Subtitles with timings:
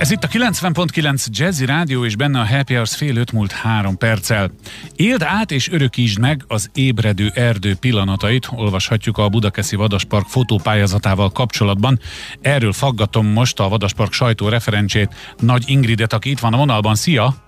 [0.00, 3.96] Ez itt a 90.9 Jazzy Rádió, és benne a Happy Hours fél öt múlt három
[3.96, 4.50] perccel.
[4.96, 12.00] Éld át és örökítsd meg az ébredő erdő pillanatait, olvashatjuk a Budakeszi Vadaspark fotópályázatával kapcsolatban.
[12.40, 16.94] Erről faggatom most a Vadaspark sajtó referencsét, Nagy Ingridet, aki itt van a vonalban.
[16.94, 17.45] Szia!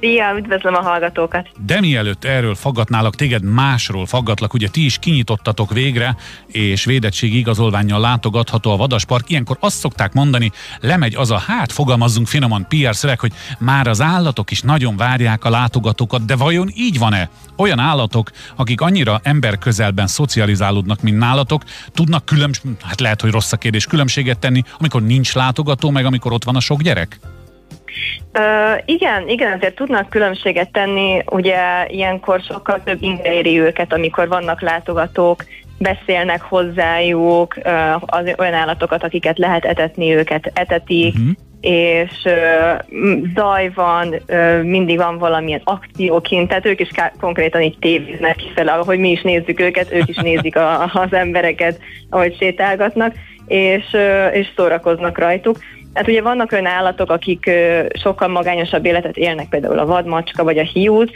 [0.00, 1.48] Szia, üdvözlöm a hallgatókat!
[1.66, 6.16] De mielőtt erről faggatnálak, téged másról faggatlak, ugye ti is kinyitottatok végre,
[6.46, 9.30] és védettségi igazolványjal látogatható a Vadaspark.
[9.30, 14.00] Ilyenkor azt szokták mondani, lemegy az a hát, fogalmazzunk finoman PR szöveg, hogy már az
[14.00, 17.28] állatok is nagyon várják a látogatókat, de vajon így van-e?
[17.56, 21.62] Olyan állatok, akik annyira ember közelben szocializálódnak, mint nálatok,
[21.92, 26.32] tudnak különbs, hát lehet, hogy rossz a kérdés, különbséget tenni, amikor nincs látogató, meg amikor
[26.32, 27.18] ott van a sok gyerek?
[28.38, 34.28] Uh, igen, igen, azért tudnak különbséget tenni, ugye ilyenkor sokkal több inger éri őket, amikor
[34.28, 35.44] vannak látogatók,
[35.78, 41.30] beszélnek hozzájuk, uh, az olyan állatokat, akiket lehet etetni, őket etetik, uh-huh.
[41.60, 47.78] és uh, zaj van, uh, mindig van valamilyen akcióként, tehát ők is ká- konkrétan így
[47.78, 53.14] tévéznek kifele, ahogy mi is nézzük őket, ők is nézik a, az embereket, ahogy sétálgatnak,
[53.46, 55.58] és, uh, és szórakoznak rajtuk.
[55.96, 57.50] Hát ugye vannak olyan állatok, akik
[58.02, 61.10] sokkal magányosabb életet élnek, például a vadmacska vagy a hiút,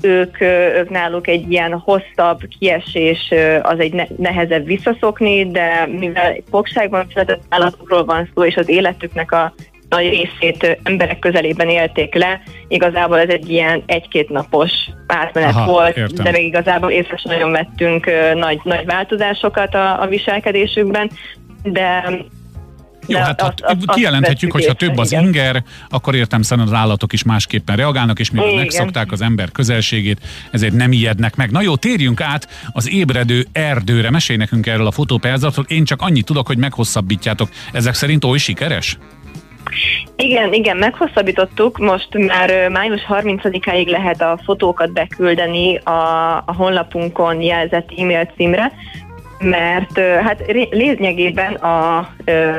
[0.00, 0.40] ők,
[0.76, 8.04] ők náluk egy ilyen hosszabb kiesés, az egy nehezebb visszaszokni, de mivel fogságban született állatokról
[8.04, 9.54] van szó, és az életüknek a
[9.88, 14.70] nagy részét emberek közelében élték le, igazából ez egy ilyen egy-két napos
[15.06, 16.24] átmenet Aha, volt, értem.
[16.24, 21.10] de még igazából észre sem nagyon vettünk nagy, nagy változásokat a, a viselkedésükben,
[21.62, 22.04] de
[23.06, 25.24] jó, hát azt, azt, kijelenthetjük, hogy ha több az igen.
[25.24, 28.60] inger, akkor értem szerint az állatok is másképpen reagálnak, és mivel igen.
[28.60, 31.50] megszokták az ember közelségét, ezért nem ijednek meg.
[31.50, 34.10] Na jó, térjünk át az ébredő erdőre.
[34.10, 35.64] Mesélj nekünk erről a fotópályázatról.
[35.68, 37.48] Én csak annyit tudok, hogy meghosszabbítjátok.
[37.72, 38.98] Ezek szerint oly sikeres?
[40.16, 41.78] Igen, igen, meghosszabbítottuk.
[41.78, 48.72] Most már május 30-áig lehet a fotókat beküldeni a, a honlapunkon jelzett e-mail címre,
[49.38, 52.08] mert hát lényegében a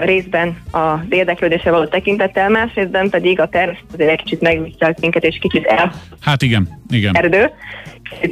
[0.00, 5.38] részben az érdeklődésre való tekintettel, másrésztben pedig a természet azért egy kicsit megviselt minket, és
[5.40, 5.92] kicsit el...
[6.20, 7.16] Hát igen, igen.
[7.16, 7.50] Erdő.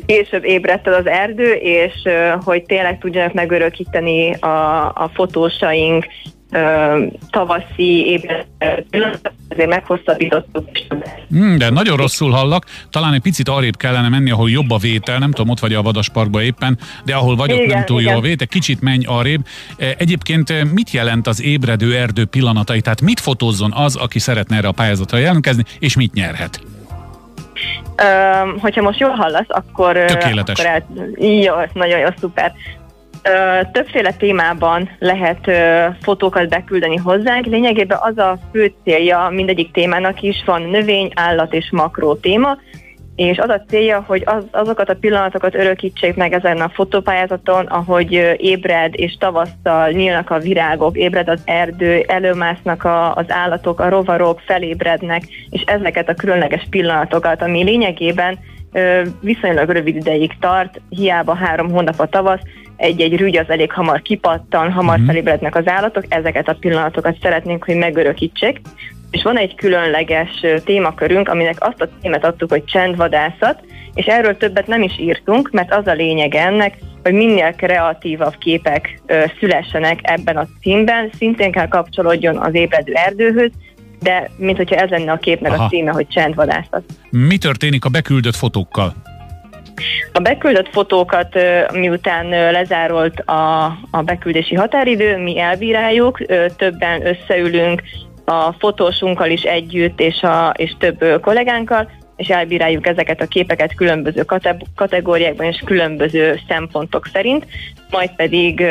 [0.06, 1.92] Később ébredt az erdő, és
[2.44, 6.06] hogy tényleg tudjanak megörökíteni a, a fotósaink
[7.30, 10.68] tavaszi ébredt azért meghosszabbítottuk.
[11.31, 15.19] Hmm, de nagyon rosszul hallak, talán egy picit arrébb kellene menni, ahol jobb a vétel,
[15.19, 18.12] nem tudom, ott vagy a Vadasparkban éppen, de ahol vagyok igen, nem túl igen.
[18.12, 19.47] jó a vétel, kicsit menj arrébb.
[19.76, 24.72] Egyébként mit jelent az ébredő erdő pillanatai, tehát mit fotózzon az, aki szeretne erre a
[24.72, 26.60] pályázatra jelentkezni, és mit nyerhet?
[28.03, 30.04] Um, hogyha most jól hallasz, akkor...
[30.04, 30.59] Tökéletes.
[30.59, 30.86] Akkor el,
[31.42, 32.53] jó, nagyon jó, szuper
[33.72, 35.50] többféle témában lehet
[36.03, 37.47] fotókat beküldeni hozzánk.
[37.47, 42.59] Lényegében az a fő célja mindegyik témának is, van növény, állat és makró téma,
[43.16, 48.12] és az a célja, hogy az, azokat a pillanatokat örökítsék meg ezen a fotópályázaton, ahogy
[48.36, 54.41] ébred és tavasszal nyílnak a virágok, ébred az erdő, előmásznak a, az állatok, a rovarok,
[54.41, 58.38] felébrednek, és ezeket a különleges pillanatokat, ami lényegében
[59.20, 62.41] viszonylag rövid ideig tart, hiába három hónap a tavasz,
[62.76, 65.06] egy-egy rügy az elég hamar kipattan, hamar uh-huh.
[65.06, 68.60] felébrednek az állatok, ezeket a pillanatokat szeretnénk, hogy megörökítsék.
[69.10, 73.60] És van egy különleges témakörünk, aminek azt a témát adtuk, hogy csendvadászat,
[73.94, 79.00] és erről többet nem is írtunk, mert az a lényeg ennek, hogy minél kreatívabb képek
[79.06, 83.50] ö, szülessenek ebben a címben, szintén kell kapcsolódjon az ébredő erdőhöz,
[84.00, 85.65] de mint hogyha ez lenne a képnek Aha.
[85.65, 86.82] a címe, hogy csendvadászat.
[87.10, 88.94] Mi történik a beküldött fotókkal?
[90.12, 91.38] A beküldött fotókat,
[91.72, 96.19] miután lezárolt a, a beküldési határidő, mi elbíráljuk,
[96.56, 97.82] többen összeülünk
[98.25, 104.25] a fotósunkkal is együtt, és, a, és több kollégánkkal, és elbíráljuk ezeket a képeket különböző
[104.75, 107.47] kategóriákban és különböző szempontok szerint,
[107.91, 108.65] majd pedig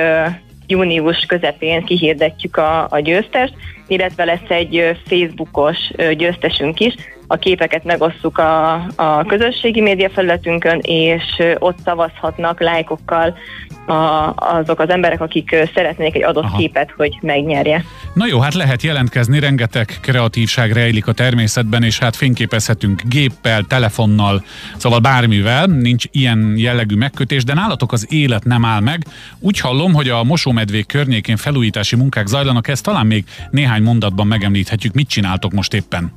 [0.68, 3.54] június közepén kihirdetjük a, a győztest,
[3.88, 5.78] illetve lesz egy Facebookos
[6.18, 6.96] győztesünk is,
[7.28, 11.24] a képeket megosszuk a, a közösségi média felületünkön, és
[11.60, 13.38] ott szavazhatnak lájkokkal
[13.88, 16.58] a, azok az emberek, akik szeretnék egy adott Aha.
[16.58, 17.84] képet, hogy megnyerje.
[18.14, 24.44] Na jó, hát lehet jelentkezni, rengeteg kreatívság rejlik a természetben, és hát fényképezhetünk géppel, telefonnal,
[24.78, 29.06] szóval bármivel, nincs ilyen jellegű megkötés, de nálatok az élet nem áll meg.
[29.40, 34.94] Úgy hallom, hogy a mosómedvék környékén felújítási munkák zajlanak, ezt talán még néhány mondatban megemlíthetjük.
[34.94, 36.14] Mit csináltok most éppen?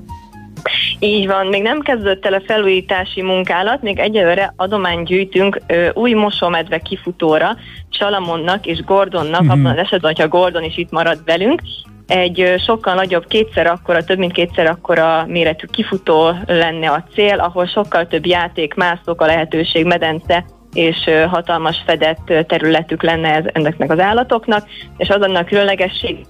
[0.99, 6.13] Így van, még nem kezdődött el a felújítási munkálat, még egyelőre adományt gyűjtünk ö, új
[6.13, 7.57] mosómedve kifutóra,
[7.91, 9.51] Salamonnak és Gordonnak, mm-hmm.
[9.51, 11.61] abban az esetben, hogyha Gordon is itt marad velünk,
[12.07, 17.67] egy sokkal nagyobb, kétszer akkora, több mint kétszer akkora méretű kifutó lenne a cél, ahol
[17.67, 23.99] sokkal több játék, mászok, a lehetőség, medence és hatalmas fedett területük lenne ez, ennek az
[23.99, 26.27] állatoknak, és az annak különlegesség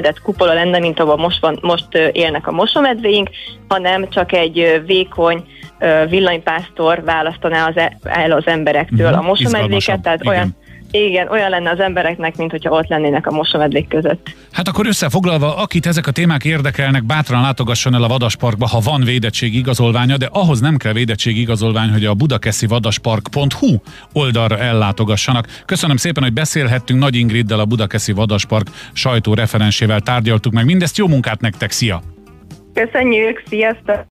[0.00, 3.30] fedett kupola lenne, mint ahol most, van, most élnek a mosomedvéink,
[3.68, 5.44] hanem csak egy vékony
[6.08, 10.32] villanypásztor választaná az, e, el az emberektől uh-huh, a mosomedvéket, tehát igen.
[10.32, 10.56] olyan
[10.90, 14.34] igen, olyan lenne az embereknek, mint hogyha ott lennének a mosomedvék között.
[14.52, 19.02] Hát akkor összefoglalva, akit ezek a témák érdekelnek, bátran látogasson el a Vadasparkba, ha van
[19.04, 23.76] védettség igazolványa, de ahhoz nem kell védettség igazolvány, hogy a budakeszi vadaspark.hu
[24.12, 25.46] oldalra ellátogassanak.
[25.64, 30.96] Köszönöm szépen, hogy beszélhettünk Nagy Ingriddel, a Budakeszi Vadaspark sajtó referensével tárgyaltuk meg mindezt.
[30.96, 32.02] Jó munkát nektek, szia!
[32.74, 34.06] Köszönjük, sziasztok!